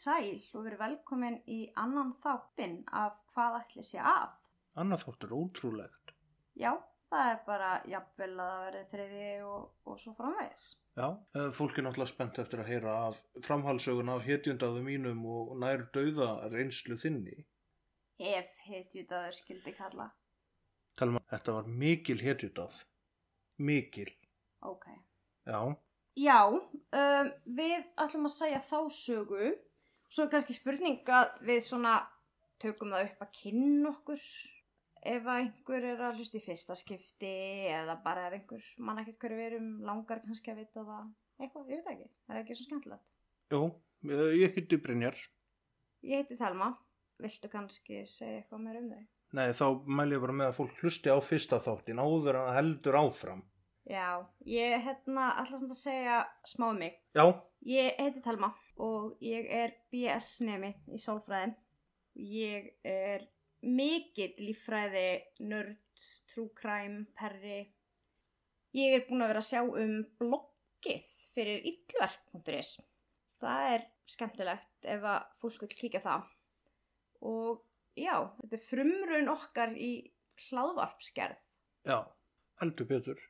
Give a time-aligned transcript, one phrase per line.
[0.00, 4.38] Sæl og verið velkomin í annan þáttinn af hvað ætli sé að.
[4.80, 6.14] Annað þótt er ótrúlegt.
[6.60, 6.72] Já,
[7.12, 10.66] það er bara jafnvel að það verði þriði og, og svo framvegis.
[11.00, 15.52] Já, eh, fólk er náttúrulega spennt eftir að heyra af framhalsögun af hetjundaðu mínum og
[15.60, 17.44] nær dauða reynslu þinni.
[18.20, 20.10] Ef hetjutaður skildi kalla.
[21.00, 22.82] Telma, þetta var mikil hetjundað.
[23.60, 24.10] Mikil.
[24.66, 24.84] Ok.
[25.48, 25.60] Já,
[26.18, 29.50] Já, um, við ætlum að segja þá sögu.
[30.10, 31.94] Svo er kannski spurning að við svona
[32.60, 34.24] tökum það upp að kynna okkur.
[35.10, 37.30] Ef einhver er að hlusta í fyrsta skipti
[37.72, 41.06] eða bara ef einhver mann ekkert hverju við erum langar kannski að vita það.
[41.40, 42.08] Eitthvað, ég veit ekki.
[42.26, 43.06] Það er ekki svo skemmtilegt.
[43.54, 43.60] jú,
[44.10, 45.16] eh, ég hitti Brynjar.
[46.02, 46.74] Ég heiti Telma.
[47.20, 49.06] Viltu kannski segja eitthvað meir um þau?
[49.32, 52.56] Nei, þá mæl ég bara með að fólk hlusti á fyrsta þáttin áður en það
[52.58, 53.42] heldur áfram.
[53.86, 56.98] Já, ég hérna ætla samt að segja smá um mig.
[57.14, 57.24] Já,
[57.60, 61.54] Ég heiti Telma og ég er BS nemi í sálfræðin.
[62.20, 63.26] Ég er
[63.60, 65.08] mikill líffræði,
[65.44, 67.62] nörd, trúkræm, perri.
[68.76, 72.76] Ég er búin að vera að sjá um bloggið fyrir illverk.is.
[73.40, 76.30] Það er skemmtilegt ef að fólk vil kíka það.
[77.30, 77.60] Og
[77.98, 79.92] já, þetta er frumrun okkar í
[80.48, 81.44] hlaðvarpsgerð.
[81.84, 81.98] já,
[82.60, 83.20] heldur Pétur.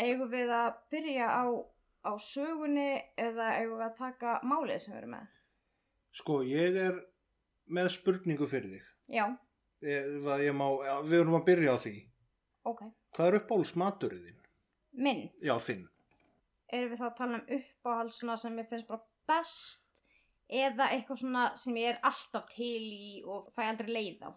[0.00, 1.44] Eigum við að byrja á,
[2.06, 2.88] á sögunni
[3.20, 5.28] eða eigum við að taka málið sem við erum með?
[6.20, 6.98] Sko, ég er
[7.70, 8.86] með spurningu fyrir þig.
[9.20, 9.26] Já,
[9.80, 10.66] Ég, það ég má,
[11.08, 11.92] við erum að byrja á því.
[12.68, 12.80] ok.
[13.16, 14.40] Hvað er uppáhalds maturinn þinn?
[14.92, 15.86] Minn, Já, þinn.
[16.72, 19.00] erum við þá að tala um uppáhald svona sem ég finnst bara
[19.30, 20.02] best
[20.50, 24.30] eða eitthvað svona sem ég er alltaf til í og fæ aldrei leið á?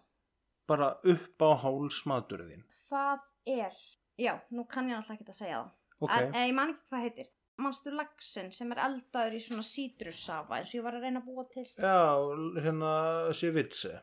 [0.66, 2.64] Bara uppáhalds maturinn þinn.
[2.88, 3.20] Það
[3.58, 3.76] er,
[4.16, 5.72] já, nú kann ég alltaf ekki að segja það.
[6.00, 7.28] Ok, En, en ég man ekki hvað heitir.
[7.62, 11.28] Manstu laxin sem er eldaður í svona sítrussafa eins og ég var að reyna að
[11.28, 11.66] búa til?
[11.78, 11.98] já,
[12.64, 12.92] hérna
[13.32, 14.00] Sivitse.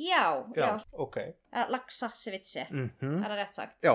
[0.00, 1.16] Já, já, Já, ok.
[1.52, 2.90] já laxa sivitsi, Mm
[3.22, 3.82] er það rétt sagt?
[3.84, 3.94] Já,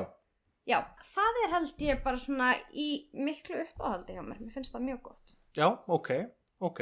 [0.66, 0.80] Já,
[1.14, 4.40] það er held ég bara svona í miklu uppáhaldi hjá mér.
[4.42, 5.34] Mér finnst það mjög gott.
[5.58, 6.10] já, ok,
[6.60, 6.80] ok.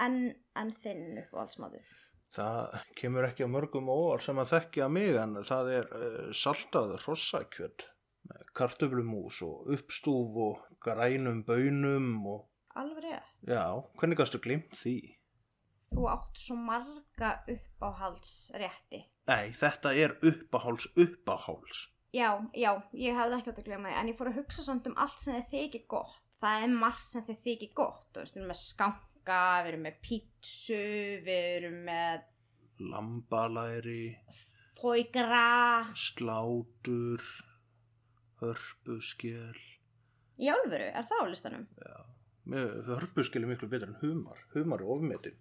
[0.00, 1.84] En, en þinn uppáhaldsmaður.
[2.32, 6.96] Það kemur ekki á mörgum óvar sem að þekkja mig en það er uh, saltað
[7.04, 7.95] hrossakjöld með
[8.56, 13.30] kartöflumús og uppstúf og grænum bönum og Alveg rétt.
[13.48, 13.64] já,
[13.98, 14.96] hvernig gastu glimt því?
[15.94, 19.04] Þú átt svo marga uppáhaldsrétti.
[19.26, 21.86] Nei, þetta er uppáháls uppáháls.
[22.12, 24.86] Já, já, ég hefði ekki átt að glemma því, en ég fór að hugsa samt
[24.90, 26.22] um allt sem þið þykir gott.
[26.40, 28.06] Það er margt sem þið þykir gott.
[28.12, 30.82] Þú veist, við erum með skanka, við erum með pítsu,
[31.26, 32.26] við erum með
[32.92, 34.04] Lambalæri,
[34.76, 35.86] fóigra.
[35.96, 37.22] slátur,
[38.42, 39.56] hörpuskjel.
[40.36, 41.66] Í álfuru, er það á listanum?
[42.46, 44.42] Hörpuskjel er miklu betur en humar.
[44.54, 45.38] Humar er ofmetin.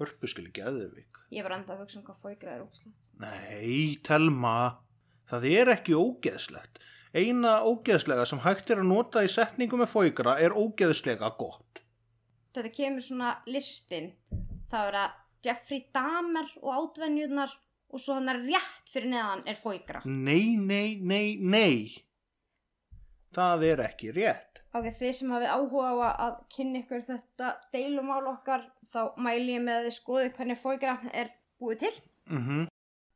[0.00, 1.20] Hörpuskjel er geðvik.
[1.34, 3.10] Ég var enda að hugsa um hvað fóigra er ógslegt.
[3.22, 4.54] Nei, telma,
[5.30, 6.80] það er ekki ógeðslegt.
[7.14, 11.84] Eina ógeðslega sem hægt er að nota í setningu með fóigra er ógeðslega gott.
[12.54, 14.10] Þetta kemur svona listin.
[14.72, 17.54] Það er að Jeffrey Dahmer og átvenjurnar
[17.94, 20.02] og svo hann er rétt fyrir neðan er fóigra.
[20.08, 21.94] Nei, nei, nei, nei.
[23.34, 24.60] Það er ekki rétt.
[24.74, 28.64] Ok, þið sem hafið áhuga á að- að kynna ykkur þetta deilumál okkar,
[28.94, 31.30] þá mæli ég með að þið skoðu hvernig fóigra er
[31.60, 31.94] búið til.
[32.30, 32.66] Mm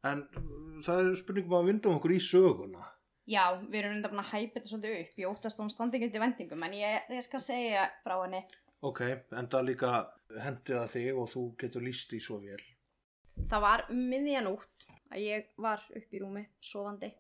[0.07, 2.85] En uh, það er spurningum að vinda okkur í söguna.
[3.27, 5.17] Já, við erum enda búin að hæpa þetta svolítið upp.
[5.19, 8.45] Ég óttast að hún standi ekki undir vendingum, en ég, ég skal segja frá henni.
[8.87, 9.01] Ok,
[9.35, 9.91] en það líka
[10.39, 12.63] hendi það þig og þú getur líst í svo vel.
[13.51, 17.11] Það var um miðjanútt að ég var upp í rúmi, sofandi,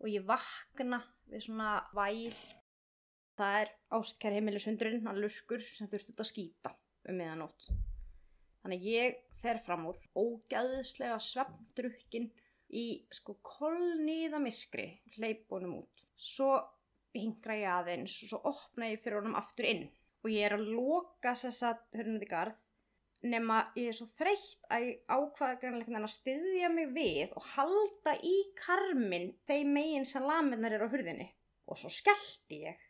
[0.00, 2.34] og ég vakna við svona væl.
[3.38, 6.72] Það er ástkær heimilisundurinn, hann lurkur sem þurfti að skýta
[7.08, 7.68] um miðjanótt.
[8.64, 12.26] Þannig ég fer fram úr ógæðislega svefndrukkin
[12.74, 16.02] í sko kolniða myrkri, hleypunum út.
[16.18, 16.56] Svo
[17.14, 19.86] hingra ég aðeins og svo opna ég fyrir honum aftur inn
[20.24, 22.58] og ég er að loka þess að hörnum því garð
[23.26, 28.36] nema ég er svo þreytt að ákvaða greinleikin að styðja mig við og halda í
[28.58, 31.26] karmin þeim megin sem laminnar eru á hurðinni
[31.66, 32.86] og svo skellti ég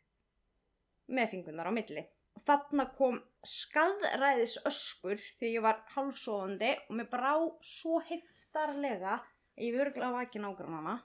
[1.09, 2.05] með fingunar á milli
[2.39, 7.33] og þarna kom skadræðis öskur þegar ég var hálfsofandi og mér brá
[7.65, 10.99] svo heftarlega að ég verður að vakið nágrannana.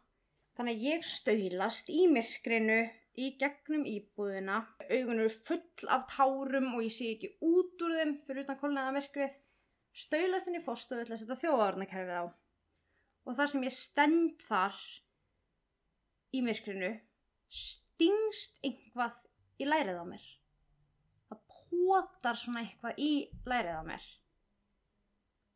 [0.53, 2.81] Þannig að ég stöylast í myrkrinu
[3.13, 8.13] í gegnum íbúðina, augun eru full af tárum og ég sé ekki út úr þeim
[8.25, 9.35] fyrir utan kolnaða myrkrið,
[9.93, 12.25] stöylast inn í fórstofu til að setja þjóðvarnakerfið á.
[13.23, 14.79] Og þar sem ég stend þar
[16.33, 16.91] í myrkrinu,
[17.53, 19.21] stingst einhvað
[19.61, 20.27] í lærið á mér.
[21.29, 23.11] Það potar svona eitthvað í
[23.45, 24.07] lærið á mér.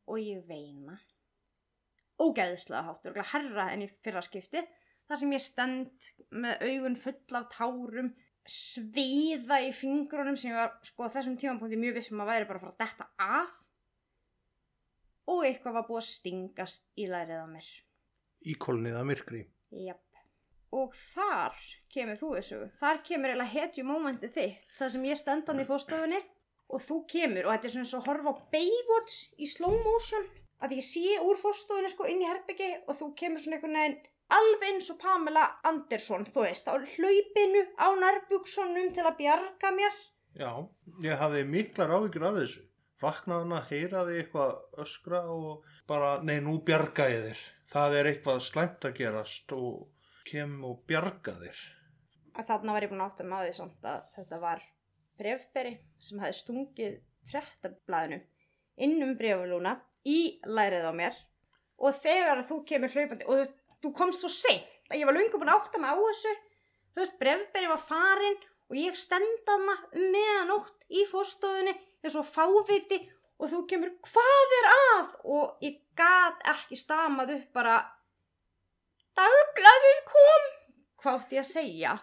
[0.07, 0.99] Og ég veina.
[2.21, 4.69] Ógæðislega háttur, og herra enn í fyrra skiptið
[5.07, 8.13] þar sem ég stend með augun full af tárum
[8.47, 12.65] sviða í fingrunum sem ég var sko þessum tímapunkti mjög vissum að væri bara að
[12.65, 13.57] fara að detta af
[15.27, 17.69] og eitthvað var búið að stingast í lærið á mér
[18.47, 19.41] Íkolniða myrkri.
[19.83, 20.03] Japp.
[20.71, 21.55] og þar
[21.91, 26.19] kemur þú þessu þar kemur eiginlega hetju mómenti þitt þar sem ég stendan í fórstofunni
[26.67, 30.27] og þú kemur og þetta er svona svo að horfa Baywatch í slow motion
[30.63, 33.99] að ég sé úr fórstofunni sko inn í herbyggi og þú kemur svona einhvern veginn
[34.33, 39.99] alveg eins og Pamela Andersson, þú veist, á hlaupinu á nærbjúksonum til að bjarga mér.
[40.37, 40.51] Já,
[41.03, 42.63] ég hafði miklar áhyggjur af þessu.
[43.01, 47.43] Vaknaðan að heyraði eitthvað öskra og bara, nei, nú bjarga ég þér.
[47.69, 49.85] Það er eitthvað slæmt að gerast og
[50.27, 51.59] kem og bjarga þér.
[52.37, 54.65] Að þarna var ég búin átt að maður því samt að þetta var
[55.17, 56.97] brefberi sem hefði stungið
[57.31, 58.19] frettablaðinu
[58.85, 59.73] innum brefulúna
[60.07, 61.17] í lærið á mér
[61.81, 65.17] og þegar þú kemur hlaupandi og þú veist, þú komst svo seint að ég var
[65.17, 69.75] lunga búin að átta mig á þessu þú veist, brefberi var farin og ég stendaðna
[69.93, 73.01] um meðanótt í fórstofunni eins og fáviti
[73.37, 75.11] og þú kemur, hvað er að?
[75.23, 77.77] og ég gat ekki stamað upp bara
[79.17, 80.47] dagbladið kom
[81.01, 81.93] hvað átti ég að segja?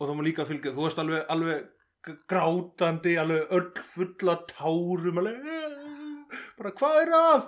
[0.00, 1.70] Og það má líka fylgja, þú varst alveg, alveg
[2.28, 7.42] grátandi, alveg öll fulla tárum, alveg, "Eh, bara hvað er að?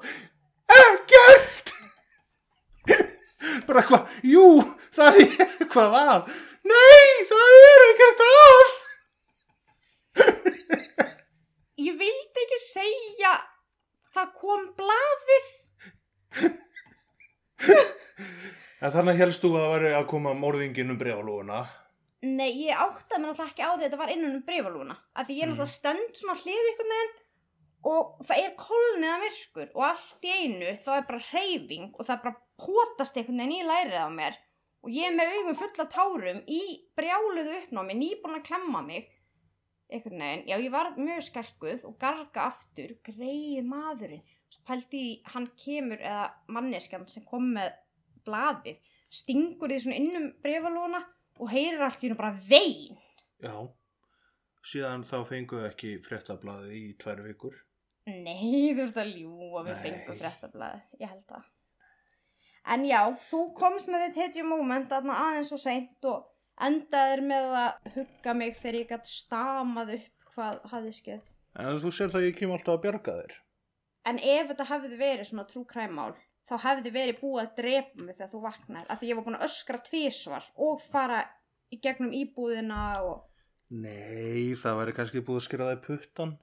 [0.76, 1.45] Ekkert!
[3.68, 4.46] Bara hvað, jú,
[4.96, 6.30] það er eitthvað að.
[6.66, 8.74] Nei, það er ekkert að.
[11.86, 13.34] Ég vildi ekki segja
[14.16, 15.50] það kom blaðið
[18.80, 21.60] En þannig helst þú að það væri að koma morðingin um breyfalúuna.
[22.26, 25.28] Nei, ég áttaði mér náttúrulega ekki á því að þetta var innan um breyfalúna að
[25.28, 27.14] því ég er náttúrulega stend svona hlið ykkur neginn
[27.86, 32.22] og það er kolniða virkur og allt í einu þá er bara hreyfing og það
[32.24, 34.38] bara potast einhvern veginn í lærið á mér
[34.87, 36.62] og ég er með augum fulla tárum í
[36.99, 39.08] brjáluðu uppnámi, nýbúin að klemma mig
[39.91, 44.23] einhvern veginn, já ég var mjög skelkuð og garga aftur, greið maðurinn,
[44.67, 47.75] pældi í hann kemur eða manneskjan sem kom með
[48.26, 48.81] blaðið,
[49.14, 51.03] stingur því svona innum brefalóna
[51.38, 52.99] og heyrir allt í hennu bara vein.
[53.43, 53.55] Já,
[54.67, 57.61] síðan þá fenguðu ekki fréttablaðið í tvær vikur.
[58.06, 61.53] Nei, þú ert að ljúa við fengum fréttablaðið, ég held það.
[62.66, 66.24] En já, þú komst með þitt hetju moment aðna aðeins og seint og
[66.66, 71.34] endaðir með að hugga mig þegar ég gætt stamað upp hvað hafði skeið.
[71.56, 73.36] En þú sér það að ég kem alltaf að bjarga þér.
[74.06, 76.10] En ef þetta hefði verið svona trúkræmál,
[76.46, 78.84] þá hefði verið búið að drepa mig þegar þú vaknar.
[78.90, 81.22] Af því ég var búin að öskra tvísvar og fara
[81.72, 83.24] í gegnum íbúðina og...
[83.74, 86.36] Nei, það væri kannski búið að skera það í puttan.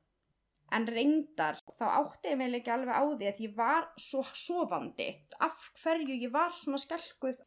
[0.72, 5.10] En reyndar, þá átti ég mig ekki alveg á því að ég var svo sofandi.
[5.40, 7.38] Af hverju ég var svona skelkuð.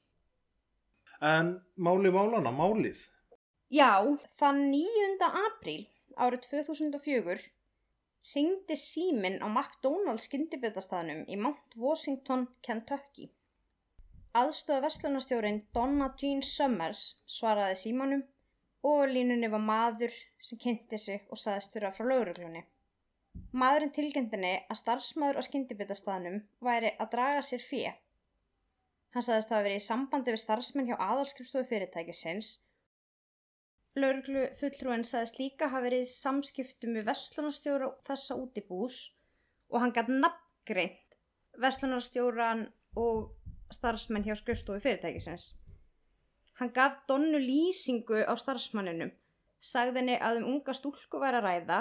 [1.24, 3.00] En máli málana, málið.
[3.72, 3.98] Já,
[4.38, 5.16] þann 9.
[5.26, 7.40] apríl árið 2004
[8.34, 13.28] ringdi síminn á McDonald's skyndibitastæðnum í Mount Washington, Kentucky.
[14.36, 17.02] Aðstöða vestlunarstjórin Donna Jean Summers
[17.36, 18.24] svaraði símanum
[18.90, 20.16] og línunni var maður
[20.48, 22.64] sem kynnti sig og saðist þurra frá lauruglunni.
[23.56, 27.94] Maðurinn tilgjöndinni að starfsmaður á skyndibitastæðnum væri að draga sér fjö.
[29.14, 32.50] Hann saðist það að verið í sambandi við starfsmenn hjá aðalskrifstofu fyrirtækisins
[33.96, 38.98] Lörglu fulltrúin sagðist líka hafa verið í samskiptum við vestlunarstjóra þessa útibús
[39.72, 41.16] og hann gætt nafngreint
[41.62, 42.66] vestlunarstjóran
[43.00, 43.30] og
[43.72, 45.54] starfsmenn hjá skrifstofu fyrirtækisins.
[46.60, 49.14] Hann gaf Donnu lýsingu á starfsmanninum,
[49.60, 51.80] sagði henni að um unga stúlku væri að ræða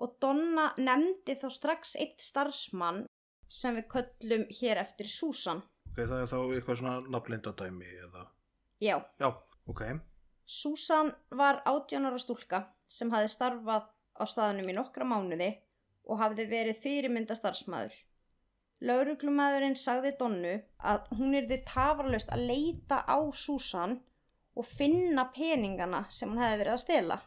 [0.00, 3.04] og Donna nefndi þá strax eitt starfsmann
[3.50, 5.62] sem við köllum hér eftir Susan.
[5.90, 8.26] Ok, það er þá eitthvað svona nafnlindadæmi eða...
[8.80, 8.96] Já.
[9.20, 9.28] Já,
[9.68, 9.82] ok.
[10.46, 15.50] Susan var 18 ára stúlka sem hafði starfað á staðunum í nokkra mánuði
[16.10, 17.92] og hafði verið fyrirmynda starfsmæður.
[18.80, 20.54] Lauruglumæðurinn sagði Donnu
[20.90, 23.98] að hún yrði tafarlaust að leita á Susan
[24.56, 27.18] og finna peningana sem hún hefði verið að stela.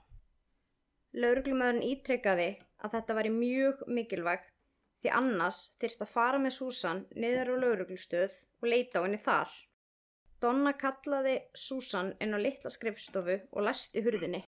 [1.14, 2.50] Lauruglumæðurinn ítrekkaði
[2.84, 4.50] að þetta væri mjög mikilvægt
[5.04, 9.52] því annars þyrst að fara með Susan niður á lauruglustöð og leita á henni þar.
[10.44, 14.44] Donna kallaði Susan inn á litla skrifstofu og læsti hurðinni.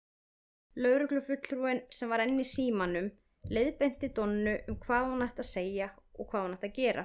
[0.76, 3.10] Lauruglufulltrúin sem var enn í símanum
[3.50, 7.04] leiðbenti Donnu um hvað hún ætti að segja og hvað hún ætti að gera.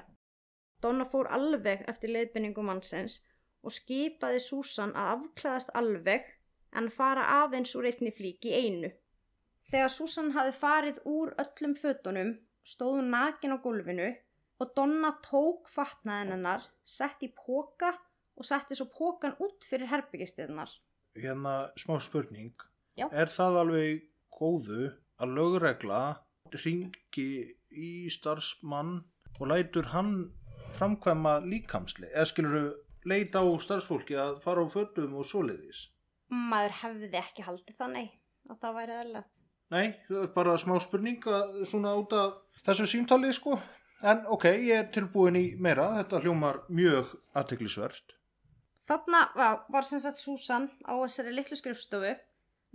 [0.84, 3.22] Donna fór alveg eftir leiðbendingu mannsins
[3.66, 6.28] og skipaði Susan að afklæðast alveg
[6.78, 8.92] en fara aðeins úr einni flík í einu.
[9.68, 12.30] Þegar Susan hafi farið úr öllum fötunum
[12.64, 14.08] stóð hún nakin á gólfinu
[14.64, 17.92] og Donna tók fatnaðin hennar, sett í póka
[18.38, 20.72] og setti svo pókan út fyrir herbyggistirnar.
[21.18, 22.54] Hérna smá spurning.
[22.98, 23.10] Já.
[23.12, 24.88] Er það alveg góðu
[25.20, 26.02] að lögregla
[26.56, 27.30] ringi
[27.70, 29.02] í starfsmann
[29.38, 30.14] og lætur hann
[30.78, 32.08] framkvæma líkamsli?
[32.14, 32.70] Eða skilur
[33.04, 35.90] leita á starfsfólki að fara á fötum og svoleiðis?
[36.32, 38.08] Maður hefði ekki haldið það, nei,
[38.48, 39.44] að það væri eðlert.
[39.74, 39.98] Nei,
[40.36, 41.26] bara smá spurning
[41.68, 43.58] svona út af þessu símtalið sko.
[44.06, 48.14] En ok, ég er tilbúin í meira, þetta hljómar mjög aðteklisvert.
[48.88, 52.14] Þarna var, var sem sagt Susan á þessari litlu skrifstofu,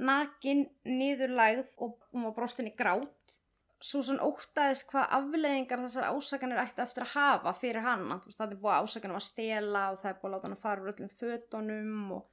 [0.03, 3.37] nakin, niðurlægð og hún var brostin í grát.
[3.83, 8.75] Susan óttaðist hvað afleðingar þessar ásakanir ætti eftir að hafa fyrir veist, það er búið
[8.75, 11.15] að ásakanum að stela og það er búið að láta hann að fara úr öllum
[11.23, 12.29] fötunum og...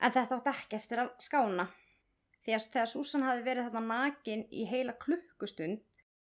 [0.00, 1.68] En þetta átti ekki eftir að skána.
[2.44, 5.82] Því að þegar Susan hafi verið þetta nakin í heila klukkustund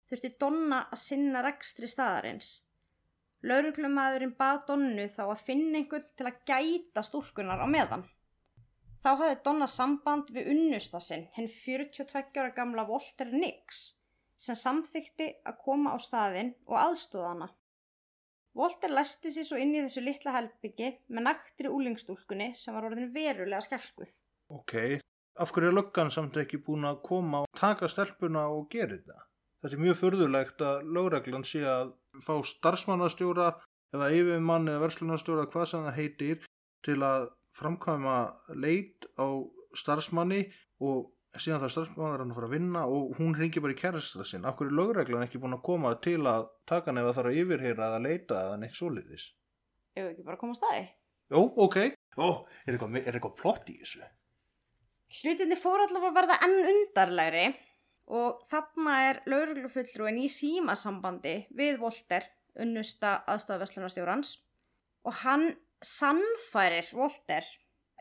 [0.10, 2.50] þurfti Donna að sinna rekstri staðarins.
[3.46, 8.04] Lauruglumæðurinn bað Donnu þá að finna einhvern til að gæta stúlkunar á meðan.
[9.00, 13.94] Þá hafði Donna samband við unnusta sinn, henn 42 ára gamla Walter Nix,
[14.36, 17.48] sem samþykti að koma á staðinn og aðstóða hana.
[18.60, 23.14] Walter læsti sér svo inn í þessu litla helbyggi með naktri úlingstúlkunni sem var orðin
[23.14, 24.12] verulega skelkuð.
[24.52, 24.76] Ok,
[25.40, 29.26] af hverju er löggan samt ekki búin að koma og taka stelpuna og gera þetta?
[29.64, 31.94] Þetta er mjög förðulegt að lögreglan sé að
[32.24, 33.50] fá starfsmannastjóra
[33.96, 36.44] eða yfirmann eða verslunastjóra hvað sem það heitir
[36.86, 37.30] til að
[37.60, 38.18] framkvæma
[38.56, 39.28] leit á
[39.76, 40.46] starfsmanni
[40.86, 44.26] og síðan það starfsmannar hann að fara að vinna og hún ringi bara í kærasta
[44.26, 44.48] sinn.
[44.48, 47.42] Af hverju er lögreglan ekki búin að koma til að taka nefn að þarf að
[47.44, 49.28] yfirheyra eða leita eða neitt svoleiðis?
[49.98, 50.86] Ef ekki bara koma á staði.
[51.30, 51.78] Jó, ok.
[52.18, 52.28] Ó,
[52.66, 54.08] er eitthvað, er eitthvað plott í þessu?
[55.10, 57.46] Hlutinni fór allavega að verða enn undarlegri
[58.20, 62.26] og þarna er lauruglufulltrúin í símasambandi við Volter,
[62.60, 64.36] unnusta aðstofavesslunarstjórans
[65.10, 65.48] og hann
[65.86, 67.46] sannfærir Volter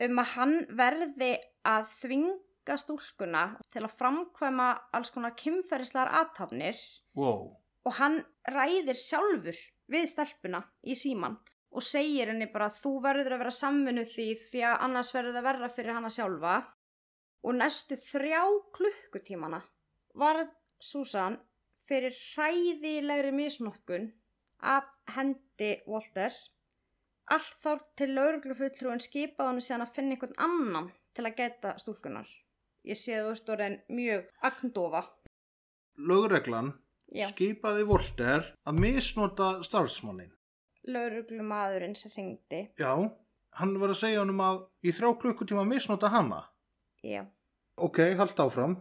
[0.05, 1.33] um að hann verði
[1.67, 6.79] að þvinga stúlkuna til að framkvæma alls konar kymferislegar aðtafnir
[7.17, 7.57] Wow.
[7.85, 9.57] og hann ræðir sjálfur
[9.89, 11.39] við stelpuna í síman
[11.73, 15.47] og segir henni bara þú verður að vera samvinnu því því að annars verður það
[15.49, 16.53] verra fyrir hana sjálfa
[17.43, 18.41] og næstu þrjá
[18.75, 19.61] klukkutímana
[20.19, 21.37] varð Susan
[21.87, 24.09] fyrir hræðilegri misnotkun
[24.61, 26.39] af hendi Walters
[27.33, 32.29] allt þá til lauruglufulltrúin skipaði hann síðan að finna einhvern annan til að geta stúlkunar
[32.89, 35.03] ég sé að þú ert orðin mjög agndofa
[35.99, 36.73] Lögreglan
[37.11, 37.27] Já.
[37.31, 40.31] skipaði Volter að misnota starfsmannin.
[40.87, 42.93] lauruglumadurinn sem ringdi Já,
[43.59, 46.45] hann var að segja honum að í þrjá klukkutíma misnota hana.
[47.03, 47.25] Já
[47.79, 48.73] Ok, haldt áfram.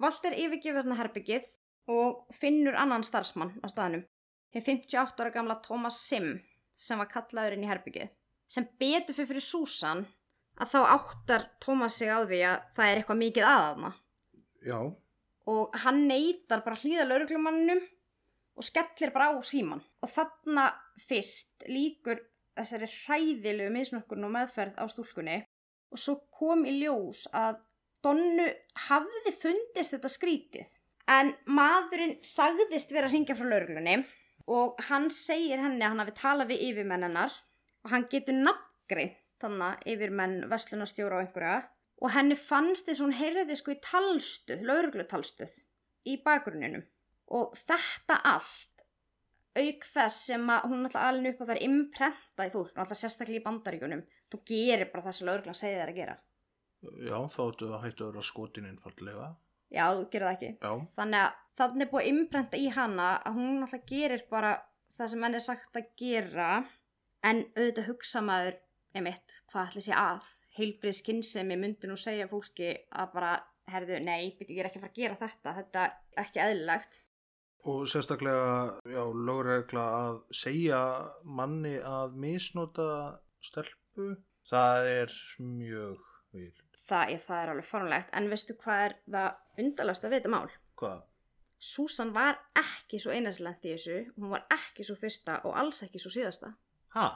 [0.00, 1.48] Valter yfirgefur þarna herbyggið
[1.92, 4.06] og finnur annan starfsmann á staðnum.
[4.52, 6.38] Hér 58 ára gamla Thomas Sim
[6.76, 8.08] sem var kallaður inn í herbyggið.
[8.48, 10.06] Sem betur fyrir fyrir Susan
[10.56, 13.92] að þá áttar Thomas sig á því að það er eitthvað mikið aðaðna.
[14.62, 14.78] Já,
[15.50, 17.80] Og hann neytar bara hlýða lauruglumanninum
[18.56, 19.82] og skellir bara á síman.
[20.02, 20.68] Og þarna
[21.02, 22.20] fyrst líkur
[22.54, 25.40] þessari hræðilegu misnökkun og meðferð á stúlkunni
[25.92, 27.60] og svo kom í ljós að
[28.02, 28.48] Donnu
[28.88, 30.70] hafði fundist þetta skrítið
[31.12, 34.00] en maðurinn sagðist vera að ringja frá lauruglunni
[34.50, 37.36] og hann segir henni að hann hafi talað við yfirmennanar
[37.84, 41.60] og hann getur nafngreint þannig yfirmenn verslunarstjóra og einhverja.
[42.02, 45.54] Og henni fannst þess að hún heyrði sko í talstuð, lauruglutalstuð
[46.10, 46.82] í bakgrunninum
[47.32, 48.71] og þetta allt
[49.58, 52.98] auk þess sem að hún alltaf alveg upp á það er imprentað í fólk, alltaf
[52.98, 56.18] sérstaklega í bandaríkunum þú gerir bara það sem lauruglan segir þér að gera.
[56.82, 59.30] Já, þá ættu að hættu að vera skotin einfallega.
[59.72, 60.50] já, þú gerir það ekki.
[60.56, 64.52] Já, þannig að þannig er búið að imprenta í hana að hún alltaf gerir bara
[64.96, 66.50] það sem henni er sagt að gera
[67.22, 68.58] en auðvitað hugsa maður
[68.96, 70.32] einmitt, hvað ætli sé að?
[70.56, 73.32] Heilbrið skinnsemi myndi nú segja fólki að bara,
[73.72, 76.98] herðu, nei, byrju, ég er ekki að fara að gera þetta þetta er ekki eðlilegt
[77.64, 80.80] og sérstaklega, já, lögregla að segja
[81.24, 82.88] manni að misnota
[83.42, 84.16] stelpu,
[84.50, 86.00] það er mjög
[86.34, 86.62] vilt.
[86.88, 90.50] það, er, það er alveg formlegt en veistu hvað er það undarlegast að vita mál
[90.82, 91.02] Hvað?
[91.62, 96.00] Susan var ekki svo einaslendi í þessu hún var ekki svo fyrsta og alls ekki
[96.02, 96.54] svo síðasta
[96.96, 97.06] Ha?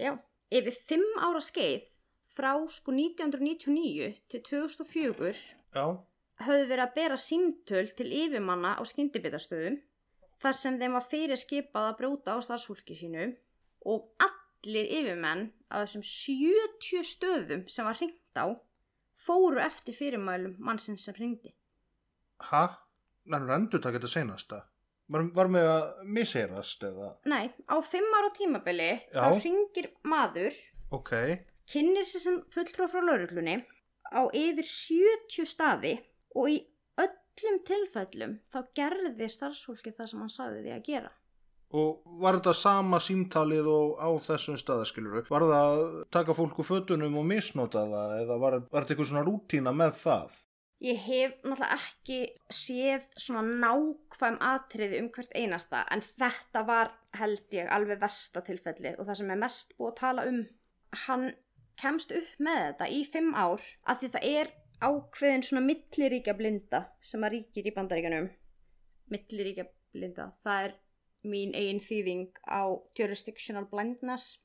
[0.00, 0.14] já,
[0.50, 1.90] yfir fimm ára skeið
[2.32, 5.34] frá sko 1999 til 2004
[5.76, 5.84] Já.
[6.48, 9.78] Höfðu verið að bera símtöl til yfirmanna á skyndibitarstöðum
[10.42, 13.28] þar sem þeim var fyrir skipað að brjóta á starfsfólki sínu
[13.86, 18.46] og allir yfirmenn á þessum 70 stöðum sem var hringt á
[19.22, 21.52] fóru eftir fyrirmælum mannsins sem hringdi.
[22.50, 22.64] Ha?
[23.28, 24.62] Þannig að endur takk þetta senasta.
[25.12, 25.84] Var, var með að
[26.16, 27.10] misheyrast eða?
[27.28, 30.56] Nei, á fimm ára tímabili þá hringir maður,
[30.94, 31.12] Ok.
[31.68, 33.60] kynnir sig sem fulltrú frá lauruglunni
[34.12, 35.92] á yfir 70 staði
[36.34, 36.60] og í
[37.00, 41.12] öllum tilfellum þá gerði starfsfólki það sem hann sagði því að gera.
[41.72, 45.24] Og var þetta sama símtalið og á þessum staðaskiluru?
[45.32, 49.08] Var það að taka fólk úr fötunum og misnota það eða var, var þetta eitthvað
[49.08, 50.34] svona rútína með það?
[50.82, 52.18] Ég hef náttúrulega ekki
[52.52, 58.96] séð svona nákvæm atriði um hvert einasta en þetta var held ég alveg versta tilfelli
[58.98, 60.40] og það sem er mest búið að tala um.
[61.06, 61.28] Hann
[61.80, 66.86] kemst upp með þetta í fimm ár af því það er ákveðin svona milliríkja blinda
[67.00, 68.28] sem að ríkir í bandaríkanum.
[69.12, 70.78] Milliríkja blinda, það er
[71.22, 72.66] mín eigin þýðing á
[72.98, 74.40] jurisdictional blindness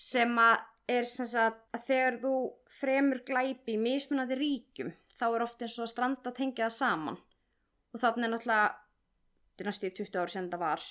[0.00, 2.34] sem að er sem sagt að þegar þú
[2.80, 7.18] fremur glæpi í mismunandi ríkjum þá er oft eins og að stranda tengja það saman.
[7.92, 8.70] Og þannig er náttúrulega
[9.52, 10.86] þetta er næstu í 20 ár sem það var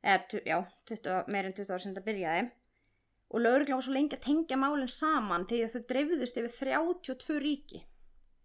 [0.00, 0.58] eða, já,
[0.90, 2.48] 20, meir en 20 ár sem það byrjaði.
[3.30, 7.84] Og lögregla var svo lengi að tengja málinn saman að þau dreifðust yfir 32 ríki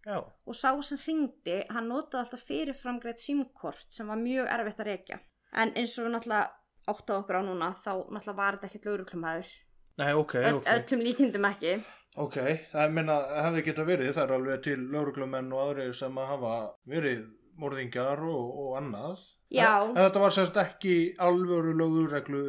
[0.05, 0.19] Já.
[0.21, 5.19] og sá sem hringdi, hann notaði alltaf fyrirframgreitt símkort sem var mjög erfitt að rekja
[5.53, 6.51] en eins og náttúrulega
[6.93, 9.53] átt á okkur á núna þá náttúrulega var þetta ekkert lögreglumæður
[9.95, 10.65] Nei, ok, Öll, ok.
[10.75, 11.77] öllum líkindum ekki
[12.15, 12.37] Ok,
[12.71, 16.51] það minna hefði geta verið, það er alveg til lauruglumenn og aðrir sem að hafa
[16.87, 17.25] verið
[17.59, 19.23] morðingjar og, og annað.
[19.51, 19.83] Já.
[19.83, 22.43] En, en þetta var semst ekki alvöru lögurreglu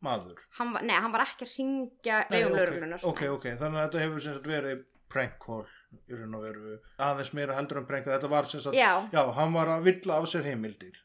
[0.00, 0.40] maður.
[0.56, 4.24] hann var, nei, hann var ekki að ringja vegum ok, Ok, þannig að þetta hefur
[4.24, 5.66] semst verið prank call
[6.08, 9.22] í raun og veru aðeins meira heldur en prank, þetta var semst að, Já, já,
[9.36, 10.96] hann var að villa af sér heimildir.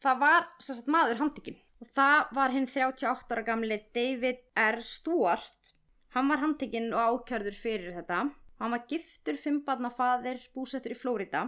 [0.00, 1.60] það var sem sagt maður handtekinn.
[1.80, 4.80] Og það var hinn 38 ára gamli David R.
[4.84, 5.70] Stewart.
[6.12, 8.18] Hann var handtekinn og ákjörður fyrir þetta.
[8.60, 11.46] Hann var giftur fimmbarna faðir búsettur í Flórida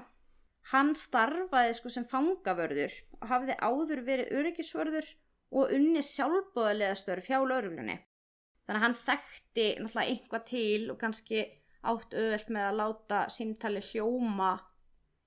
[0.70, 5.08] hann starfaði sko sem fangavörður og hafði áður verið öryggisvörður
[5.58, 11.40] og unni sjálfbóðalega störf hjá lauruglunni þannig að hann þekkti náttúrulega einhvað til og kannski
[11.82, 14.52] átt auðvelt með að láta símtali hljóma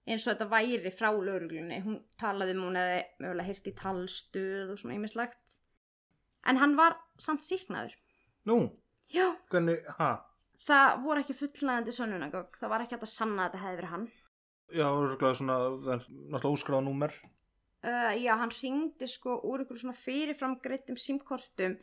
[0.05, 4.73] eins og þetta væri frá lauruglunni hún talaði um hún eða mögulega hýrt í talstöð
[4.73, 5.57] og svona ýmislegt.
[6.45, 7.95] En hann var samt síknaður
[8.45, 8.59] Nú,
[9.09, 10.11] já, hvernig, ha?
[10.61, 13.93] það voru ekki fullnægandi sönnunagögg það var ekki hægt að sanna að þetta hefði verið
[13.95, 14.05] hann.
[14.75, 17.15] Já, örgulega svona, það er náttúrulega óskráða númer.
[17.85, 21.79] uh, já, hann ringdi sko úr ykkur svona fyrirfram greittum símkortum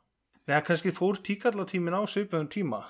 [0.49, 2.81] Nei, kannski fór tíkallatímin á svipaðum tíma.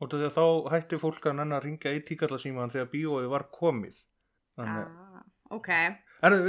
[0.00, 3.98] Og þá hætti fólk að nenn að ringa í tíkallasíman þegar bíóið var komið.
[4.56, 5.68] Þannig, Ah, ok.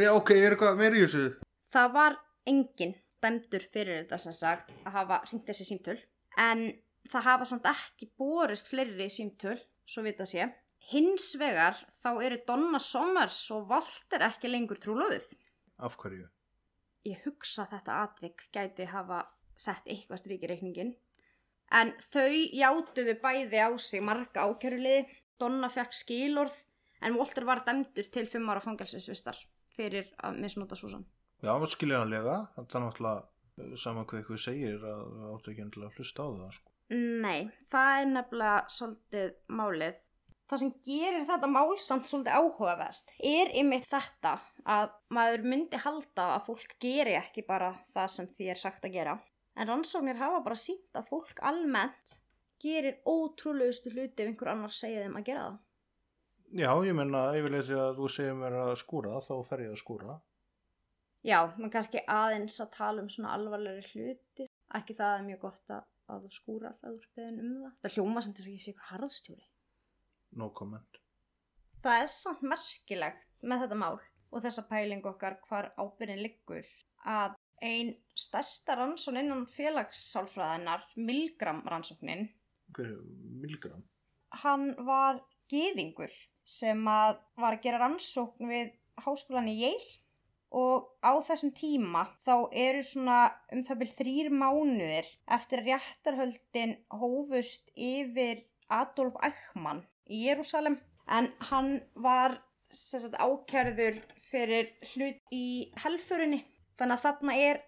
[0.01, 1.25] já, ok, er eitthvað meir í þessu?
[1.71, 5.99] Það var enginn dæmdur fyrir þetta sem sagt að hafa hringt þessi símtöl.
[6.37, 6.63] En
[7.11, 10.47] það hafa samt ekki borist fleiri símtöl, svo vita sé.
[10.91, 15.33] Hins vegar þá eru Donna Sommers og Walter ekki lengur trúlóðið.
[15.79, 16.27] Af hverju?
[17.05, 19.23] ég hugsa þetta atvik gæti hafa
[19.57, 20.91] sett eitthvað strík í reikningin.
[21.71, 25.07] En þau játuðu bæði á sig marga ákjörulið,
[25.39, 26.57] Donna fekk skilorð
[27.01, 29.39] en Walter var dæmdur til fimm ára fangelsisvistar
[29.73, 31.07] fyrir að misnóta Susan.
[31.41, 36.25] Já, skiljanlega, er náttúrulega saman hvað ykkur segir að það áttu ekki endilega að hlusta
[36.25, 36.73] á það sko.
[36.91, 39.27] Nei, það er nefnilega svolítið
[39.61, 39.99] málið.
[40.51, 44.33] Það sem gerir þetta mál samt svolítið áhugavert er ymitt þetta
[44.67, 48.97] að maður myndi halda að fólk geri ekki bara það sem því er sagt að
[48.97, 49.15] gera.
[49.61, 52.15] En rannsóknir hafa bara sínt að fólk almennt
[52.61, 55.59] gerir ótrúlegustu hluti ef einhver annar segja þeim að gera það.
[56.61, 59.81] Já, ég menna yfirlega því að þú segir mér að skúra, þá fer ég að
[59.83, 60.15] skúra.
[61.21, 64.47] Já, menn kannski aðeins að tala um svona alvarlegri hluti.
[64.79, 67.77] Ekki það er mjög gott að, að þú skúrar að þú beðin um það.
[67.83, 69.45] Það hljóma sem þess að ég sé ykkur harðstjóri.
[70.41, 71.01] No comment.
[71.85, 76.67] Það er samt merkilegt með þetta mál og þessa pæling okkar hvar ábyrðin liggur
[77.11, 82.29] að ein stærsta rannsón innan félagssálfræðinar, Milgram rannsóknin,
[82.75, 82.99] Hver er
[83.41, 83.83] Milgram?
[84.43, 85.19] hann var
[85.51, 86.13] gýðingur
[86.47, 88.71] sem að var að gera rannsókn við
[89.05, 89.89] háskólan í Yale
[90.51, 93.19] og á þessum tíma þá eru svona
[93.51, 100.79] um það byrj þrýr mánuðir eftir að réttarhöldin hófust yfir Adolf Eichmann í Jérúsalem
[101.11, 102.39] en hann var
[102.71, 106.43] sagt, ákjærður fyrir hlut í helfurunni
[106.81, 107.61] þannig að þarna er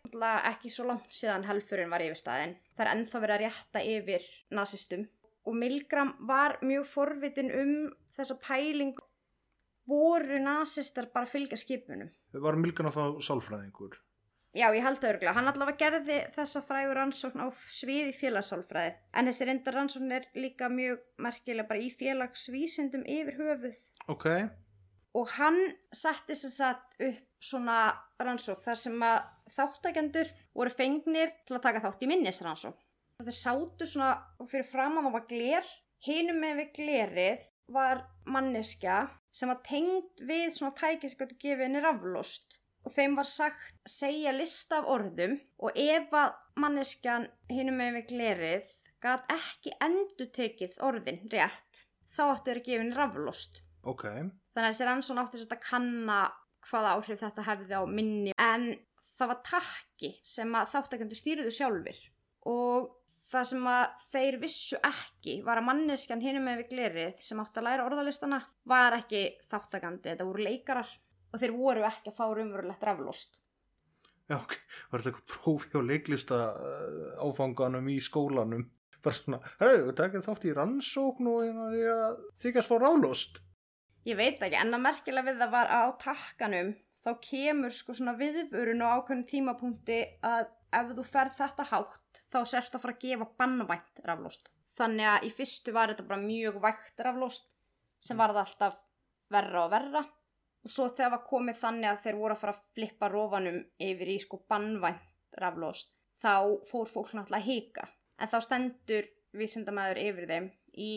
[0.52, 4.28] ekki svo langt síðan helfurinn var yfir staðin það er ennþá verið að rétta yfir
[4.58, 5.08] nazistum
[5.44, 7.76] og Milgram var mjög forvitin um
[8.18, 8.98] þessa pæling
[9.90, 14.00] voru nazistar bara að fylgja skipunum Var Milgram þá sálfræðingur?
[14.54, 15.34] Já, ég held örgulega.
[15.34, 18.92] Hann allavega gerði þessa frægur rannsókn á sviði félagssálfræði.
[19.18, 23.80] En þessi reyndar rannsókn er líka mjög merkilega bara í félagsvísindum yfir höfuð.
[24.14, 24.28] Ok.
[25.14, 25.60] Og hann
[25.94, 27.78] setti sér satt upp svona
[28.24, 29.20] rannsókn þar sem að
[29.54, 32.80] þáttakjandur voru fengnir til að taka þátt í minnisrannsókn.
[33.24, 35.74] Þeir sátu svona fyrir fram að það var gler.
[36.04, 38.98] Hinum með við glerið var manneskja
[39.34, 43.78] sem var tengd við svona tæki sem gætu gefið henni raflost og þeim var sagt
[43.90, 48.74] segja lista af orðum og ef að manneskjan hinum með við glerið
[49.04, 54.04] gæt ekki endur tekið orðin rétt þá áttu þeir að gefa henni raflost Ok.
[54.08, 56.18] þannig að þessi rannsón átti þess að kanna
[56.64, 58.68] hvaða áhrif þetta hefði á minni en
[59.14, 62.00] það var takki sem að þáttakendur stýruðu sjálfur
[62.50, 62.92] og
[63.34, 67.62] það sem að þeir vissu ekki var að manneskjan hinum með við glerið sem átti
[67.62, 70.92] að læra orðalistana var ekki þáttakandi, þetta voru leikarar
[71.34, 73.40] og þeir voru ekki að fá raunverulegt raflost.
[74.30, 74.54] Já, ok.
[74.92, 78.68] Var þetta eitthvað prófi á leiklista uh, áfanganum í skólanum?
[79.04, 83.42] Bara svona, hefur við takið þátt í rannsókn og hérna því að þykast fá rálost?
[84.04, 87.94] Ég veit ekki, en að merkilega við það var að á takkanum þá kemur sko
[87.96, 92.96] svona viðvörun og ákveðnum tímapunkti að ef þú ferð þetta hátt þá sérst að fara
[92.98, 94.50] að gefa bannvænt raflost.
[94.76, 97.56] Þannig að í fyrstu var þetta bara mjög vægt raflost
[98.04, 98.82] sem varði alltaf
[99.32, 100.02] verra og verra.
[100.64, 104.12] Og svo þegar var komið þannig að þeir voru að fara að flippa rofanum yfir
[104.12, 106.34] í sko bannvænt raflost þá
[106.68, 107.88] fór fólk náttúrulega að hika.
[108.20, 110.92] En þá stendur vísindamæður yfir þeim í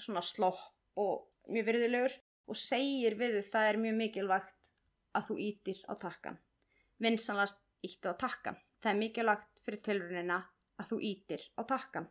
[0.00, 2.18] svona slopp og mjög virðulegur
[2.52, 4.72] og segir við þau það er mjög mikilvægt
[5.16, 6.40] að þú ítir á takkan
[7.02, 10.42] vinsanlast íttu á takkan það er mikilvægt fyrir tilrunina
[10.78, 12.10] að þú ítir á takkan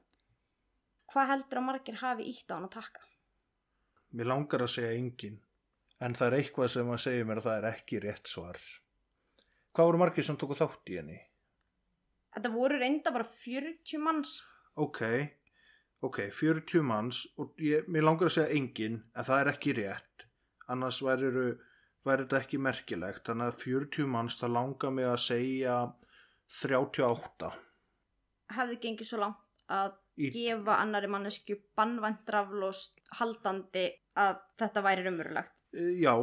[1.11, 3.03] hvað heldur að margir hafi ítt á hann á takka?
[4.15, 5.37] Mér langar að segja engin,
[6.03, 8.57] en það er eitthvað sem að segja mér að það er ekki rétt svar.
[9.71, 11.19] Hvað voru margir sem tóku þátt í henni?
[12.35, 14.37] Þetta voru reynda bara 40 manns
[14.79, 15.01] Ok,
[16.07, 20.10] ok, 40 manns og ég, mér langar að segja engin, en það er ekki rétt.
[20.71, 21.29] Annars væri,
[22.25, 25.75] þetta ekki merkilegt, þannig að 40 manns það langar mig að segja
[26.61, 27.51] 38.
[28.55, 33.85] hefði gengið svo langt að Í, gefa annari mannesku bannvænt raflost haldandi
[34.19, 35.53] að þetta væri raunverulegt.
[35.73, 36.15] eh, já,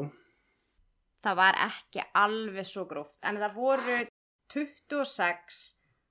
[1.24, 3.96] Það var ekki alveg svo gróft en það voru
[4.54, 5.62] 26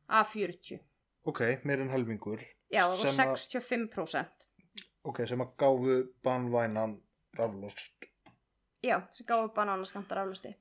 [0.10, 0.80] af 40.
[1.26, 2.42] ok, meir en helmingur.
[2.72, 4.48] Já, það að- 65%.
[5.06, 7.02] Ok, sem að gáfu banvænan
[7.38, 8.07] raflost.
[8.86, 10.54] Já, sem gáði bananaskamtar raflosti.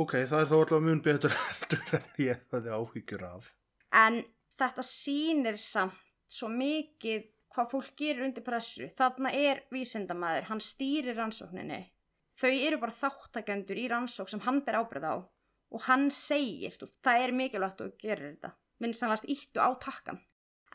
[0.00, 3.50] Ok, það er þá alltaf mun betur heldur en ég hefði áhyggjur af.
[3.96, 4.22] En
[4.56, 5.98] þetta sýnir samt
[6.30, 8.86] svo mikið hvað fólk gerir undir pressu.
[8.96, 11.82] Þarna er vísindamæður, hann stýrir rannsókninni.
[12.40, 15.14] Þau eru bara þáttakendur í rannsók sem hann ber ábyrð á
[15.70, 18.54] og hann segir, það er mikilvægt að gerir þetta.
[18.80, 20.18] Minnsanlast íttu á takkan.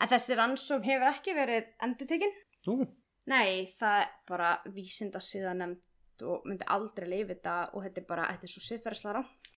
[0.00, 2.32] En þessi rannsókn hefur ekki verið endutekinn.
[2.68, 2.78] Nú,
[3.26, 5.84] Nei, það er bara vísindasíða nefnd
[6.24, 9.52] og myndi aldrei leiði þetta og þetta er bara, þetta er svo siðferðislega rá.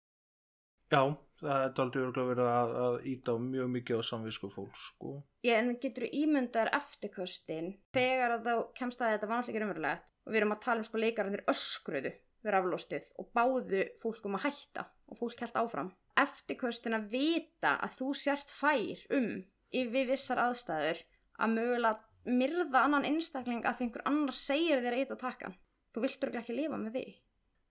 [0.89, 1.03] Já,
[1.43, 5.11] það er aldrei örgulega verið að, að íta mjög mikið á samvisku fólks, sko.
[5.45, 10.33] Ég en getur ímyndar eftirköstin þegar þá kemst að þetta var alltaf ekki raunverulegt og
[10.33, 14.49] við erum að tala um sko leikararnir öskruðu við raflóstið og báðu fólk um að
[14.49, 15.93] hætta og fólk held áfram.
[16.19, 19.31] Eftirköstin að vita að þú sért fær um
[19.69, 21.05] við vissar aðstæður
[21.39, 25.57] að mögulega myrða annan einstakling að því einhver annar segir þér eitt á takkan.
[25.95, 27.05] Þú viltur ekki lifa með því.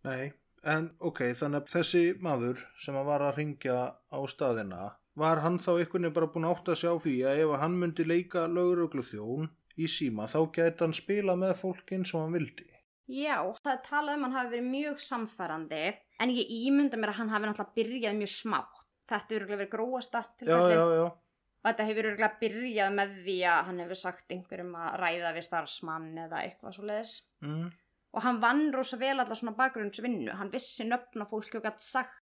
[0.08, 0.32] Nei,
[0.76, 5.60] en ok, þannig að þessi maður sem að var að ringja á staðina, var hann
[5.62, 8.48] þá einhvern veginn bara búin að átta sig á því að ef hann myndi leika
[8.52, 12.68] löguröglu þjón í síma þá gæti hann spila með fólkin sem hann vildi.
[13.08, 15.84] Já, það er talað um að hann hafi verið mjög samfærandi
[16.24, 18.84] en ég ímynda mér að hann hafi náttúrulega byrjað mjög smátt.
[19.08, 21.06] Þetta hefur verið gróasta já, já.
[21.08, 25.48] og þetta hefur verið byrjað með því að hann hefur sagt einhverjum að ræða við
[25.48, 27.14] starfsmann eða eitthvað svo leiðis.
[27.46, 27.70] Mm.
[28.18, 30.32] Og hann vann rosa vel alla svona bakgrunnsvinnu.
[30.40, 32.16] Hann vissi nöfn á fólki og gætt sagt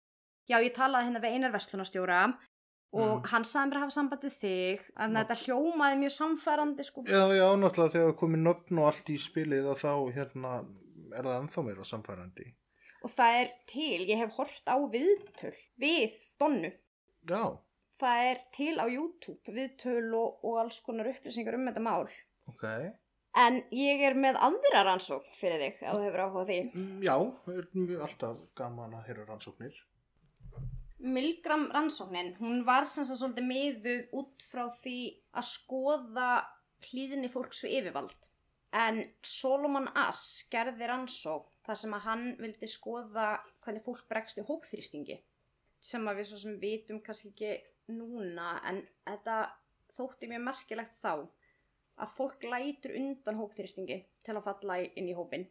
[0.51, 2.23] já, ég talaði hérna við einar verslunastjóra
[2.95, 3.27] og Mm.
[3.31, 7.03] hann sagði mér að hafa samband við þig að þetta hljómaði mjög samfærandi sko.
[7.07, 10.53] Já, já, náttúrulega þegar komið nöfn og allt í spilið og þá hérna
[11.19, 12.47] er það ennþá meira samfærandi.
[13.05, 16.73] Og það er til, ég hef hort á viðtöl við Donnu.
[17.31, 17.59] Já,
[18.01, 22.09] Það er til á YouTube viðtöl og, og alls konar upplýsingar um þetta mál.
[22.51, 22.65] ok.
[23.35, 26.59] En ég er með aðra rannsókn fyrir þig ef þú hefur áhuga á því.
[26.71, 27.15] Mm, Já,
[27.51, 29.81] er mjög alltaf gaman að heyra rannsóknir.
[31.05, 34.99] Milgram rannsóknin, hún var sem sagt svolítið miðuð út frá því
[35.35, 36.29] að skoða
[36.87, 38.31] hlýðinni fólks við yfirvald.
[38.75, 43.29] En Solomon Ass gerði rannsókn þar sem að hann vildi skoða
[43.67, 45.19] hvernig fólk bregst í hópþrýstingi.
[45.83, 47.53] Sem að við svo sem vitum kannski ekki
[47.99, 49.39] núna en þetta
[49.99, 51.27] þótti mjög merkilegt þá
[52.01, 55.47] að fólk lætur undan hópþrýstingi til að falla inn í hópin.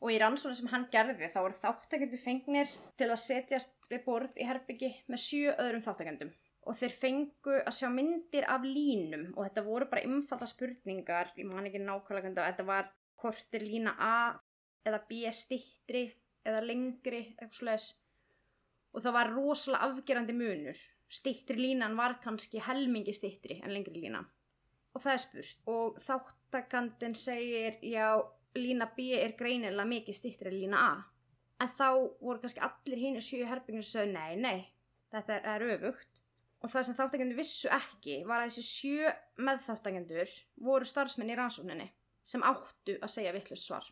[0.00, 4.38] Og í rannsóknin sem hann gerði þá eru þáttakendum fengnir til að setjast við borð
[4.40, 6.30] í herbyggi með sjö öðrum þáttakendum.
[6.68, 11.48] Og þeir fengu að sjá myndir af línum og þetta voru bara einfalda spurningar, ég
[11.48, 14.14] man ekki nákvæmlega hvernig þetta var hvort er lína A
[14.86, 16.06] eða B stittri
[16.46, 17.90] eða lengri, eitthvað slags.
[18.94, 20.80] Og það var rosalega afgerandi munur.
[21.10, 24.22] Stittri línan var kannski helmingi stittri en lengri lína.
[24.94, 25.62] Og það er spurt.
[25.70, 28.08] Og þáttakandin segir, já,
[28.58, 30.92] lína B er greinilega mikið stittri en lína A.
[31.60, 31.88] En þá
[32.22, 34.66] voru kannski allir hinn sjö herbygginu sem sögðu, nei, nei,
[35.12, 36.22] þetta er, er öfugt.
[36.60, 41.86] Og það sem þáttakendur vissu ekki var að þessi sjö meðþáttakendur voru starfsmenn í rannsókninni
[42.20, 43.86] sem áttu að segja vittlust svar.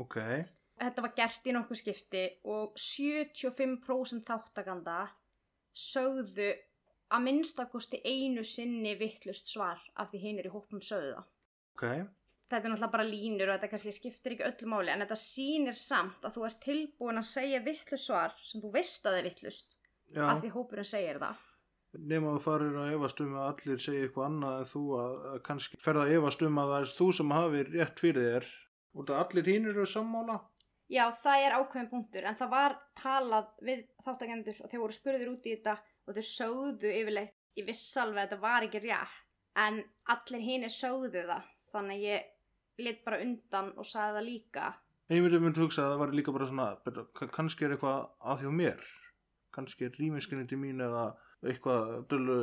[0.00, 0.16] Ok,
[0.74, 4.96] Þetta var gert í nokkuð skipti og 75% þáttakanda
[5.74, 6.50] sögðu
[7.12, 11.32] að minnstakosti einu sinni vittlust svar af því hinn er í hópum sögðu það.
[11.76, 11.86] ok.
[12.44, 15.78] Þetta er náttúrulega bara línur og þetta kannski skiptir ekki öllu máli en þetta sýnir
[15.80, 19.28] samt að þú ert tilbúin að segja vittlust svar sem þú veist að það er
[19.30, 19.76] vittlust
[20.26, 21.40] af því hópurinn segir það.
[21.94, 25.40] nema þú farir að efast um að allir segja eitthvað annað en þú að, að
[25.48, 28.48] kannski ferða að efast um að það er þú sem hafi rétt fyrir þér
[28.94, 30.36] og það allir hinn eru sammála.
[30.92, 35.30] Já, það er ákveðin punktur en það var talað við þáttakendur og þeir voru spurðir
[35.32, 39.20] út í þetta og þeir sögðu yfirleitt í vissalvi að þetta var ekki rétt
[39.64, 42.30] en allir hinn sögðu það þannig að ég
[42.84, 44.72] lit bara undan og sagði það líka
[45.12, 46.66] Ég myndi myndi hugsa að það var líka bara svona,
[47.34, 48.86] kannski er eitthvað að á mér.
[49.52, 51.02] Kannski er rýminskinni til mín eða
[51.44, 52.36] eitthvað dölu.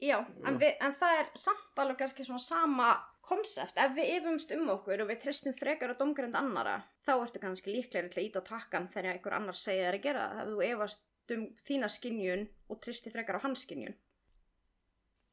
[0.00, 0.16] Já,
[0.48, 2.88] en, við, en það er samt alveg kannski svona sama
[3.20, 3.76] konsept.
[3.76, 7.74] Ef við yfumst um okkur og við tristum frekar á domgrind annara, þá ertu kannski
[7.74, 10.40] líklegri til að íta á takkan þegar einhver annar segir þér að gera það.
[10.40, 13.96] Ef þú efast um þína skinjun og tristi frekar á hans skinjun.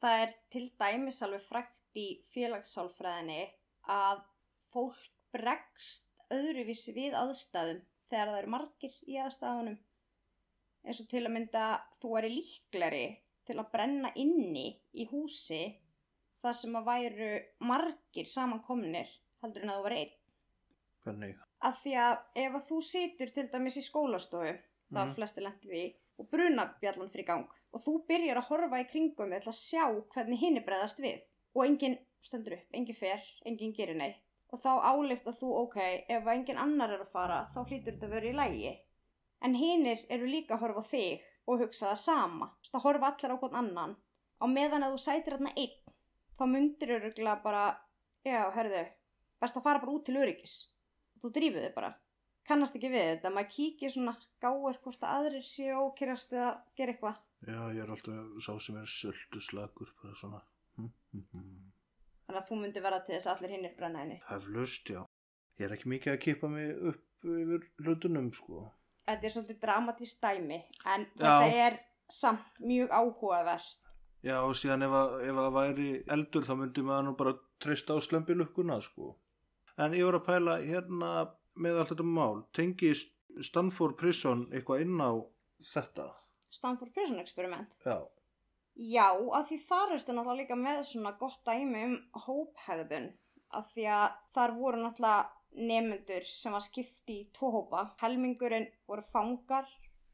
[0.01, 3.43] Það er til dæmis alveg frækt í félagssálfræðinni
[3.93, 4.21] að
[4.73, 7.81] fólk bregst öðruvísi við aðstæðum
[8.11, 9.79] þegar það eru margir í aðstæðunum.
[10.87, 11.63] Eins og til að mynda
[12.01, 13.07] þú er líkleri
[13.47, 15.61] til að brenna inni í húsi
[16.41, 17.31] þar sem að væru
[17.67, 19.09] margir samankomnir
[19.43, 20.15] heldur en að þú var einn.
[21.03, 21.37] Hvernig?
[21.67, 24.53] Af því að ef að þú situr til dæmis í skólastofu,
[24.93, 25.13] það mm.
[25.17, 25.85] flesti lendi því,
[26.17, 27.57] og brunabjallan fyrir gang.
[27.75, 31.21] Og þú byrjar að horfa í kringum til að sjá hvernig hinni bregðast við.
[31.57, 34.23] Og enginn stendur upp, enginn fer, enginn gerir neitt.
[34.53, 38.07] Og þá álíft að þú, ok, ef enginn annar er að fara þá hlýtur þetta
[38.07, 38.75] að vera í lægi
[39.41, 42.49] en hinnir eru líka að horfa á þig og hugsa það sama.
[42.71, 43.93] Það horfa allir á hvern annan.
[44.41, 45.75] Á meðan að þú sætir þarna einn
[46.37, 47.63] þá myndir öruglega bara
[48.25, 48.83] já, hörðu,
[49.41, 50.57] best að fara bara út til öryggis.
[51.21, 51.93] Þú drífið þig bara
[52.47, 56.95] kannast ekki við þetta, maður kíkir svona gáir hvort að aðrir séu ókýrast eða gera
[56.95, 60.39] eitthvað Já, ég er alltaf sá sem er söldu slagur, bara svona.
[60.77, 61.67] Hm, hm, hm.
[62.25, 65.03] þannig að þú myndir verða til þess að allir hinnir brenna henni Heflaust, já.
[65.57, 68.63] Ég er ekki mikið að kippa mig upp yfir hlutunum, sko.
[69.09, 70.59] þetta er svolítið dramatísk dæmi
[70.93, 71.21] en Já.
[71.21, 73.79] þetta er samt mjög áhugavert.
[74.25, 77.95] Já, og síðan ef, að, ef að væri eldur þá myndi maður nú bara treysta
[77.95, 79.15] á slömbilukkuna, sko.
[79.77, 81.11] En ég var að pæla hérna
[81.57, 82.43] með allt þetta mál.
[82.55, 83.13] Tengist
[83.45, 85.11] Stanford Prison eitthvað inn á
[85.73, 86.11] þetta?
[86.53, 87.75] Stanford Prison Experiment.
[87.85, 87.97] Já.
[88.77, 91.95] Já, af því þar ertu náttúrulega líka með svona gott dæmi um
[92.27, 93.09] hóphegðun.
[93.57, 97.87] Af því að þar voru náttúrulega nefnendur sem var skipti í tvo hópa.
[98.01, 99.69] Helmingurinn voru fangar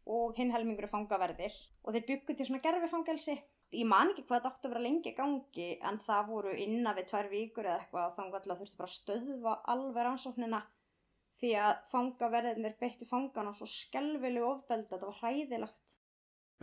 [0.08, 1.56] og hinn helmingurinn fangaverðir.
[1.84, 3.36] Og þeir byggu til svona gerfifangelsi.
[3.74, 7.08] Ég man ekki hvað þetta átti að vera lengi gangi en það voru innan við
[7.10, 10.60] tvær vikur eða eitthvað þannig að þurfti bara að stöðva alveg rannsóknina
[11.42, 15.98] því að fangaverðinir beitti fangana svo skelvilegu ofbeldi að þetta var hræðilegt.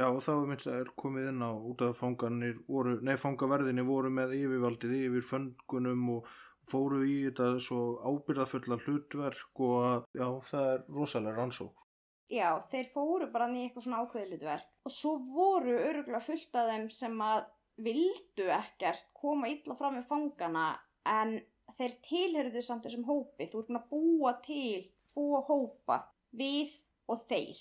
[0.01, 3.85] Já, og þá minnst að er komið inn á út af fanganir voru, nei, fangaverðinni
[3.85, 6.31] voru með yfirvaldið yfir föngunum og
[6.71, 11.87] fóru í þetta svo ábyrðafulla hlutverk og að, já, það er rosalega rannsók.
[12.31, 16.87] Já, þeir fóru bara niður eitthvað svona ákveðlutverk og svo voru öruglega fullt af þeim
[16.95, 17.41] sem að
[17.81, 20.67] vildu ekkert koma illa fram með fangana
[21.11, 21.35] en
[21.79, 23.49] þeir tilherðu samt þessum hópi.
[23.51, 24.81] Þú ert búin að búa til
[25.13, 26.75] tvo hópa, við
[27.11, 27.61] og þeir.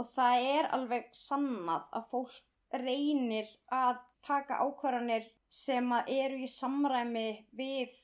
[0.00, 6.50] Og það er alveg sannað að fólk reynir að taka ákvarðanir sem að eru í
[6.50, 7.96] samræmi við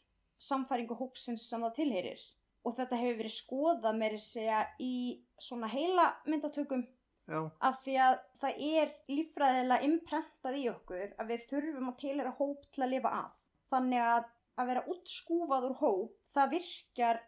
[0.43, 2.25] samfæringu hópsins sem það tilherir
[2.67, 4.95] og þetta hefur verið skoðað með þess að í
[5.39, 6.83] svona heila myndatökum
[7.31, 7.39] Já.
[7.69, 12.67] af því að það er líffræðilega imprentað í okkur að við þurfum að tilera hóp
[12.75, 13.39] til að lifa af.
[13.71, 17.23] Þannig að að vera útskúfað úr hóp það virkjar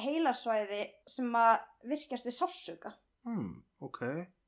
[0.00, 2.94] heilasvæði sem að virkjast við sásuga.
[3.24, 3.52] Hmm,
[3.84, 4.00] ok.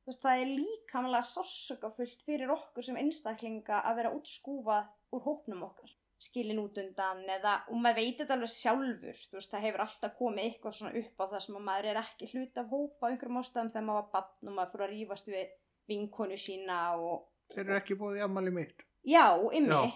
[0.06, 5.94] Veist, það er líkamlega sásugafullt fyrir okkur sem einstaklinga að vera útskúfað úr hópnum okkar
[6.26, 10.46] skilin út undan eða, og maður veit þetta alveg sjálfur veist, það hefur alltaf komið
[10.46, 13.40] eitthvað svona upp á það sem að maður er ekki hlut af hópa á einhverjum
[13.42, 15.50] ástæðum þegar maður var bann og maður fyrir að rífast við
[15.92, 18.80] vinkonu sína og Þeir eru ekki búið í ammali mitt.
[19.06, 19.92] já, ymmi Já.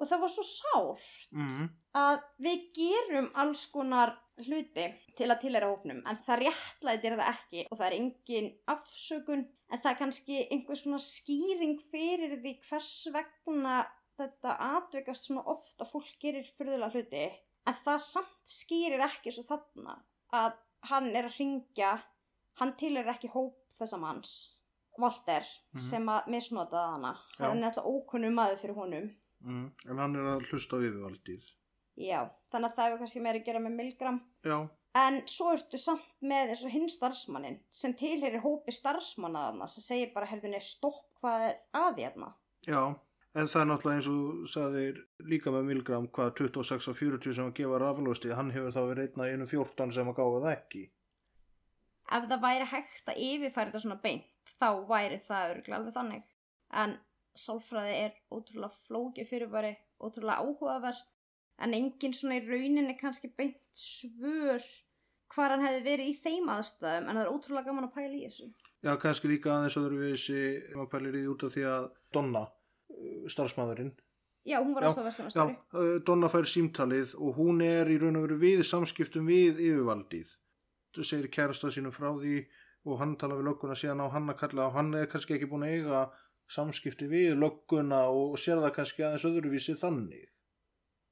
[0.00, 1.68] Og það var svo sárt Mm.
[1.94, 4.86] að við gerum alls konar hluti
[5.16, 9.78] til að tilera hópnum en það réttlætir það ekki og það er engin afsökun en
[9.78, 13.86] það er kannski einhver svona skýring fyrir því hvers vegna
[14.18, 17.24] þetta atvikast svona oft að fólk gerir fyrðulega hluti
[17.66, 19.98] en það samt skýrir ekki svo þarna
[20.32, 20.52] að
[20.90, 21.92] hann er að ringja
[22.60, 24.56] hann tilera ekki hóp þessa manns
[24.98, 25.78] Walter Mhm.
[25.78, 27.44] sem að misnotaði hana Já.
[27.48, 29.10] hann er alltaf ókunnum maður fyrir honum
[29.44, 29.70] Mm.
[29.88, 31.48] En hann er að hlusta á yfirvaldið.
[32.00, 32.20] Já,
[32.52, 34.20] þannig að það hefur kannski meira að gera með milgram.
[34.46, 34.58] Já.
[35.00, 39.84] En svo ertu samt með eins og hinn starfsmannin sem tilherir hópi starfsmanna þarna sem
[39.84, 42.30] segir bara, herðunni, stopp, hvað er að því þarna?
[42.66, 42.82] Já.
[43.38, 44.96] En það er náttúrulega eins og sagðir
[45.30, 49.04] líka með Milgram hvað 26 og 40 sem að gefa raflósti, hann hefur þá verið
[49.04, 50.82] einna einu 14 sem að gáfa það ekki.
[52.10, 54.26] Ef það væri hægt að yfirfæra þetta svona beint,
[54.58, 56.26] þá væri það örgulega alveg þannig.
[56.82, 56.96] En
[57.40, 61.06] sálfræði er ótrúlega flókið fyrirbæri, ótrúlega áhugavert,
[61.60, 64.62] en engin svona í rauninni kannski beint svör
[65.30, 68.22] hvar hann hefði verið í þeim aðstæðum, en það er ótrúlega gaman að pæla í
[68.26, 68.48] þessu.
[68.80, 70.38] Já, kannski líka aðeins öðru við þessi,
[70.76, 72.44] maður pælir í því út af því að Donna,
[72.94, 73.92] uh, starfsmæðurinn,
[74.48, 75.56] Já, hún var Já, alltaf já, vestunastari.
[75.76, 80.30] uh, Donna fær símtalið og hún er í raun og veru við samskiptum við yfirvaldið.
[80.96, 82.38] Þú segir kærasta sínum frá því
[82.88, 85.50] og hann tala við lögguna síðan á hann að kalla og hann er kannski ekki
[85.50, 86.00] búin að eiga
[86.50, 90.28] samskipti við lögguna og sér það kannski aðeins öðruvísi þannig.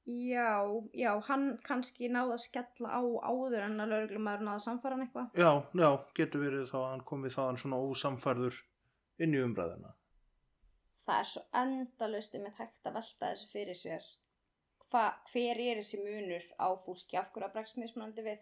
[0.09, 0.65] Já,
[0.97, 5.05] já, hann kannski náði að skella á áður en að lauruglumæður náði að samfara hann
[5.05, 5.27] eitthvað.
[5.37, 5.51] Já,
[5.83, 8.57] já, getur verið þá að hann komið þaðan svona ósamfærður
[9.21, 9.91] inn í umræðina.
[11.05, 14.09] Það er svo endalust með hægt að velta þessu fyrir sér.
[14.89, 17.19] Hva, hver er þessi munur á fólki?
[17.19, 18.41] Af hverju að bregst mismunandi við?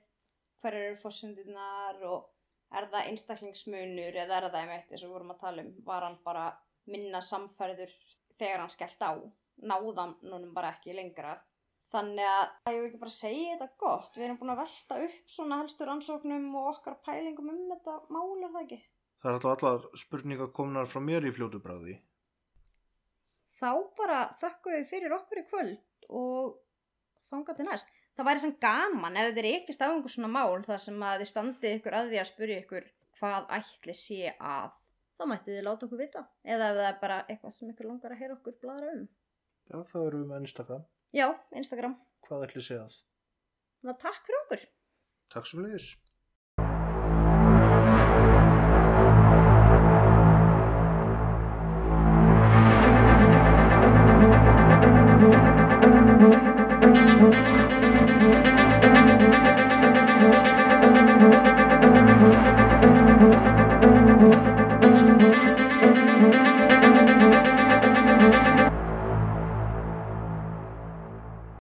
[0.64, 2.30] Hver eru fórsendurnar og
[2.78, 5.74] er það einstaklingsmunur eða er það einmitt eins og við vorum að tala um?
[5.90, 6.46] Var hann bara
[6.92, 7.94] minna samfærður
[8.40, 9.12] þegar hann skellt á?
[9.58, 11.38] Náðan núnum bara ekki lengra?
[11.94, 14.18] Þannig að það er ekki bara segja þetta gott.
[14.18, 18.34] Við erum búin að velta upp svona helstur ansóknum og okkar pælingum um þetta mál
[18.44, 18.80] er það ekki?
[19.18, 21.98] Það er alltaf allar spurningar komnar frá mér í fljótu bráði.
[23.58, 26.58] þá bara þökkum við fyrir okkur í kvöld og
[27.32, 27.88] þanga til næst.
[28.18, 31.78] Það væri sem gaman ef þeir ekki einhver svona mál þar sem að þið standið
[31.78, 32.86] ykkur að því að spyrja ykkur
[33.18, 34.78] hvað ætli sé að.
[35.18, 36.24] Þá mættu þið láta okkur vita.
[36.46, 39.06] Eða ef það er bara eitthvað sem ykkur langar að heyra okkur bladra um.
[39.68, 40.84] Já, þá erum við með Instagram.
[41.18, 41.28] Já,
[41.62, 41.96] Instagram.
[42.28, 42.98] Hvað ætli sé að?
[43.88, 44.68] Það takk fyrir okkur.
[45.34, 45.88] Takk sem leiðis.